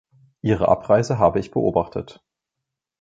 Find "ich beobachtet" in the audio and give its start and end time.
1.39-2.23